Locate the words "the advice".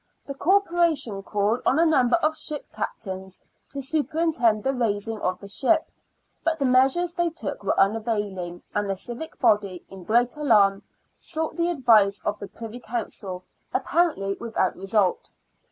11.55-12.19